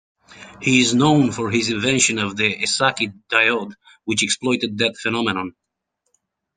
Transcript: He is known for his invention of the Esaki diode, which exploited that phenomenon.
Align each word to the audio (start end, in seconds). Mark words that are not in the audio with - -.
He 0.63 0.79
is 0.81 0.95
known 0.95 1.31
for 1.31 1.51
his 1.51 1.69
invention 1.69 2.17
of 2.17 2.35
the 2.35 2.55
Esaki 2.63 3.13
diode, 3.31 3.75
which 4.03 4.23
exploited 4.23 4.79
that 4.79 4.97
phenomenon. 4.97 5.53